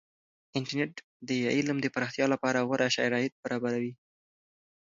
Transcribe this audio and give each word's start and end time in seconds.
انټرنیټ 0.57 0.93
د 1.29 1.31
علم 1.55 1.77
د 1.81 1.87
پراختیا 1.95 2.25
لپاره 2.33 2.65
غوره 2.67 2.87
شرایط 2.97 3.33
برابروي. 3.43 3.93